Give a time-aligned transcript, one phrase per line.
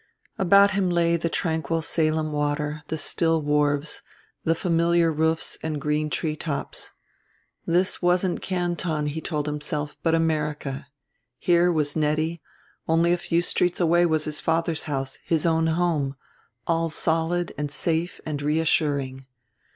[0.39, 4.01] About him lay the tranquil Salem water, the still wharves,
[4.43, 6.89] the familiar roofs and green tree tops.
[7.67, 10.87] This wasn't Canton, he told himself, but America:
[11.45, 12.41] there was Nettie;
[12.87, 16.15] only a few streets away was his father's house, his own home,
[16.65, 19.27] all solid and safe and reassuring.